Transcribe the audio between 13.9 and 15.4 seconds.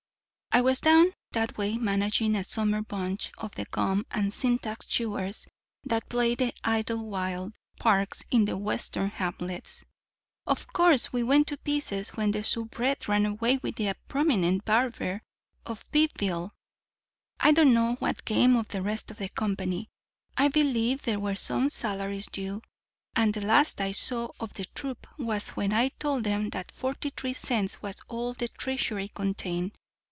prominent barber